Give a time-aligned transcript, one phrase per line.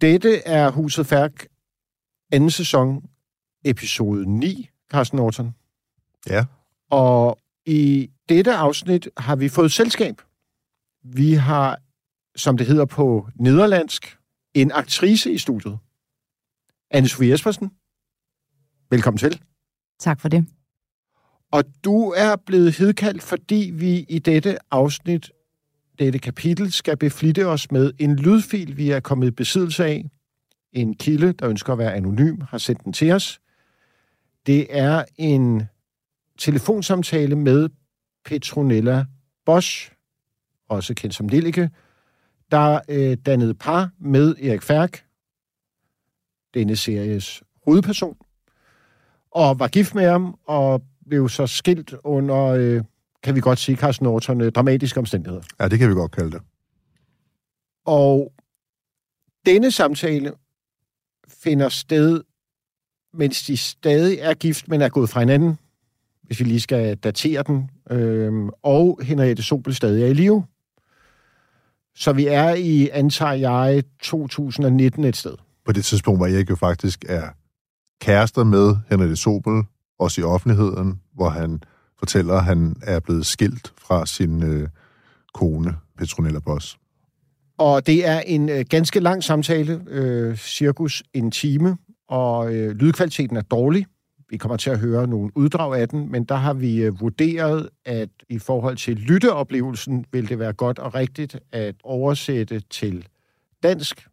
[0.00, 1.46] Dette er Huset Færk
[2.32, 3.10] anden sæson,
[3.64, 5.54] episode 9, Carsten Norton.
[6.28, 6.44] Ja.
[6.90, 10.22] Og i dette afsnit har vi fået selskab.
[11.04, 11.78] Vi har,
[12.36, 14.18] som det hedder på nederlandsk,
[14.54, 15.78] en aktrice i studiet.
[16.94, 17.70] Anne-Sophie Espersen.
[18.90, 19.42] Velkommen til.
[19.98, 20.46] Tak for det.
[21.52, 25.30] Og du er blevet hedkaldt, fordi vi i dette afsnit,
[25.98, 30.10] dette kapitel, skal beflitte os med en lydfil, vi er kommet i besiddelse af.
[30.72, 33.40] En kilde, der ønsker at være anonym, har sendt den til os.
[34.46, 35.62] Det er en
[36.38, 37.68] telefonsamtale med
[38.24, 39.04] Petronella
[39.46, 39.92] Bosch,
[40.68, 41.70] også kendt som Lillike,
[42.50, 45.04] der øh, dannede par med Erik Færk,
[46.54, 48.16] denne series hovedperson,
[49.30, 52.82] og var gift med ham, og blev så skilt under, øh,
[53.22, 55.42] kan vi godt sige, Carsten Norton, øh, dramatiske omstændigheder.
[55.60, 56.40] Ja, det kan vi godt kalde det.
[57.86, 58.32] Og
[59.46, 60.32] denne samtale
[61.28, 62.22] finder sted,
[63.14, 65.58] mens de stadig er gift, men er gået fra hinanden,
[66.22, 70.44] hvis vi lige skal datere den, øhm, og Henriette Sobel stadig er i live.
[71.94, 75.34] Så vi er i, antager jeg, 2019 et sted.
[75.64, 77.28] På det tidspunkt, hvor Erik jo faktisk er
[78.00, 79.62] kærester med Henriette Sobel,
[79.98, 81.62] også i offentligheden, hvor han
[81.98, 84.68] fortæller, at han er blevet skilt fra sin øh,
[85.34, 86.78] kone, Petronella Boss.
[87.58, 91.76] Og det er en øh, ganske lang samtale, øh, cirkus en time,
[92.08, 93.86] og øh, lydkvaliteten er dårlig.
[94.30, 97.68] Vi kommer til at høre nogle uddrag af den, men der har vi øh, vurderet,
[97.84, 103.08] at i forhold til lytteoplevelsen vil det være godt og rigtigt at oversætte til
[103.62, 104.08] dansk,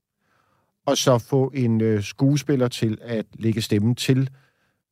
[0.85, 4.29] og så få en øh, skuespiller til at lægge stemmen til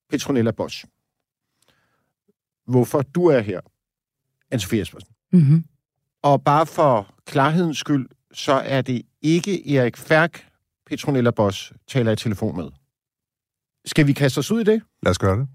[0.10, 0.86] Petronella Bosch.
[2.68, 3.60] Hvorfor du er her,
[4.56, 5.10] Anne-Sophie Espersen.
[5.32, 5.64] Mm-hmm.
[6.22, 10.48] Og bare for klarhedens skyld, så er det ikke Erik Færk,
[10.86, 12.70] Petronella Bosch, taler i telefon med.
[13.86, 14.82] Skal vi kaste os ud i det?
[15.04, 15.48] Lad os gøre det.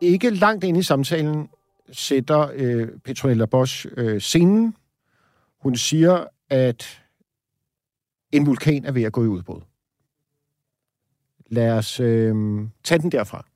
[0.00, 1.48] Ikke langt ind i samtalen
[1.92, 4.76] sætter øh, Petronella Bosch øh, scenen.
[5.60, 7.00] Hun siger, at
[8.32, 9.60] en vulkan er ved at gå i udbrud.
[11.46, 12.34] Lad os øh,
[12.84, 13.46] tage den derfra.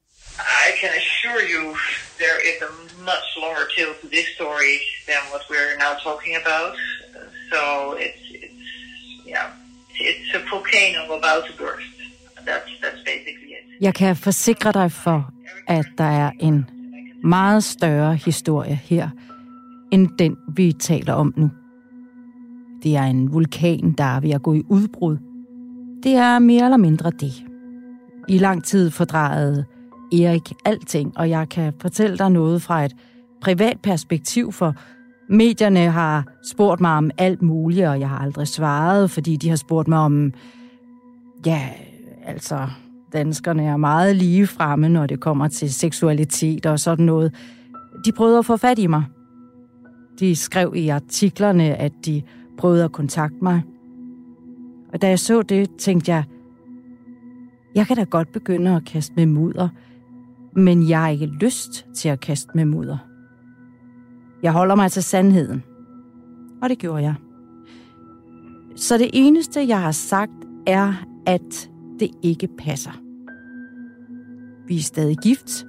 [0.66, 1.76] I can assure you
[2.24, 2.70] there is a
[3.12, 4.74] much longer tale to this story
[5.08, 6.72] than what we're now talking about.
[7.52, 7.62] So
[8.04, 8.68] it's, it's
[9.32, 9.46] yeah,
[10.08, 11.94] it's a volcano about to burst.
[12.48, 13.64] That's, that's basically it.
[13.80, 15.32] Jeg kan forsikre dig for,
[15.66, 16.70] at der er en
[17.24, 19.08] meget større historie her,
[19.90, 21.50] end den, vi taler om nu.
[22.82, 25.16] Det er en vulkan, der er ved at gå i udbrud.
[26.02, 27.44] Det er mere eller mindre det.
[28.28, 29.64] I lang tid fordrejede
[30.12, 32.96] Erik alting, og jeg kan fortælle dig noget fra et
[33.40, 34.74] privat perspektiv, for
[35.28, 39.56] medierne har spurgt mig om alt muligt, og jeg har aldrig svaret, fordi de har
[39.56, 40.32] spurgt mig om,
[41.46, 41.68] ja,
[42.24, 42.68] altså,
[43.12, 47.34] danskerne er meget lige fremme, når det kommer til seksualitet og sådan noget.
[48.04, 49.04] De prøvede at få fat i mig.
[50.20, 52.22] De skrev i artiklerne, at de
[52.58, 53.62] prøvede at kontakte mig.
[54.92, 56.24] Og da jeg så det, tænkte jeg,
[57.74, 59.68] jeg kan da godt begynde at kaste med mudder,
[60.52, 62.98] men jeg har ikke lyst til at kaste med mudder.
[64.42, 65.62] Jeg holder mig til sandheden.
[66.62, 67.14] Og det gjorde jeg.
[68.76, 70.32] Så det eneste, jeg har sagt,
[70.66, 70.94] er,
[71.26, 71.70] at
[72.00, 73.00] det ikke passer.
[74.66, 75.66] Vi er stadig gift,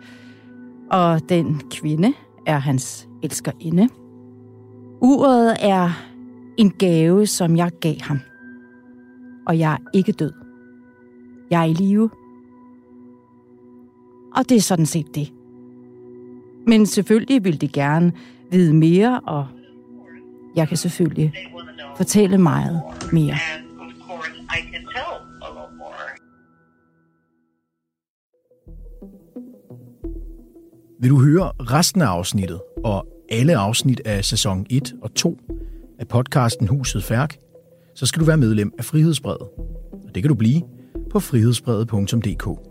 [0.91, 2.13] og den kvinde
[2.45, 3.90] er hans elskerinde.
[5.01, 5.90] Uret er
[6.57, 8.19] en gave, som jeg gav ham.
[9.47, 10.34] Og jeg er ikke død.
[11.50, 12.09] Jeg er i live.
[14.35, 15.34] Og det er sådan set det.
[16.67, 18.11] Men selvfølgelig vil de gerne
[18.51, 19.47] vide mere, og
[20.56, 21.34] jeg kan selvfølgelig
[21.97, 22.81] fortælle meget
[23.13, 23.35] mere.
[31.01, 35.37] Vil du høre resten af afsnittet og alle afsnit af sæson 1 og 2
[35.99, 37.37] af podcasten Huset Færk,
[37.96, 39.41] så skal du være medlem af Frihedsbrevet.
[40.07, 40.61] Og det kan du blive
[41.11, 42.68] på frihedsbrevet.dk.